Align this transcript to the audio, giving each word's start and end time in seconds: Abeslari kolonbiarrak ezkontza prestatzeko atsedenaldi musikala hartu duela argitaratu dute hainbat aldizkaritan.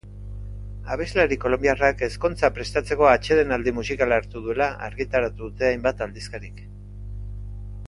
Abeslari 0.93 1.35
kolonbiarrak 1.43 2.01
ezkontza 2.07 2.49
prestatzeko 2.55 3.09
atsedenaldi 3.11 3.75
musikala 3.81 4.19
hartu 4.23 4.43
duela 4.49 4.69
argitaratu 4.89 5.51
dute 5.53 5.71
hainbat 5.71 6.05
aldizkaritan. 6.09 6.75